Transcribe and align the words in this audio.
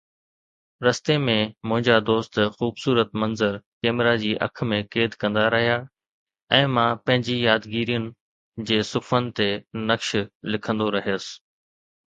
رستي 0.85 1.15
۾، 1.25 1.33
منهنجا 1.67 1.97
دوست 2.09 2.35
خوبصورت 2.57 3.09
منظر 3.23 3.53
ڪئميرا 3.83 4.13
جي 4.23 4.31
اک 4.45 4.63
۾ 4.71 4.79
قيد 4.95 5.17
ڪندا 5.23 5.43
رهيا 5.55 5.75
۽ 6.61 6.71
مان 6.77 6.97
پنهنجي 7.09 7.35
يادگيرين 7.41 8.07
جي 8.71 8.79
صفحن 8.93 9.27
تي 9.41 9.49
نقش 9.91 10.09
لکندو 10.55 10.89
رهيس. 10.97 11.29